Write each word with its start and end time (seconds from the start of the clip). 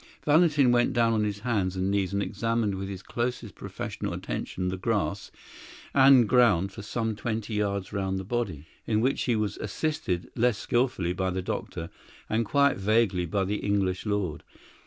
Valentin 0.25 0.71
went 0.71 0.93
down 0.93 1.13
on 1.13 1.23
his 1.23 1.41
hands 1.41 1.75
and 1.75 1.91
knees 1.91 2.11
and 2.11 2.23
examined 2.23 2.73
with 2.73 2.89
his 2.89 3.03
closest 3.03 3.53
professional 3.53 4.13
attention 4.13 4.69
the 4.69 4.75
grass 4.75 5.29
and 5.93 6.27
ground 6.27 6.71
for 6.71 6.81
some 6.81 7.15
twenty 7.15 7.53
yards 7.53 7.93
round 7.93 8.17
the 8.17 8.23
body, 8.23 8.65
in 8.87 8.99
which 8.99 9.25
he 9.25 9.35
was 9.35 9.57
assisted 9.57 10.31
less 10.35 10.57
skillfully 10.57 11.13
by 11.13 11.29
the 11.29 11.43
doctor, 11.43 11.91
and 12.31 12.45
quite 12.45 12.77
vaguely 12.77 13.27
by 13.27 13.43
the 13.45 13.57
English 13.57 14.03
lord. 14.03 14.41